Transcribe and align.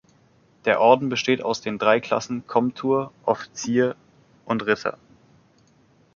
Der 0.65 0.81
Orden 0.81 1.09
besteht 1.09 1.43
aus 1.43 1.61
den 1.61 1.77
drei 1.77 1.99
Klassen 1.99 2.47
Komtur, 2.47 3.11
Offizier 3.23 3.95
und 4.45 4.65
Ritter. 4.65 4.97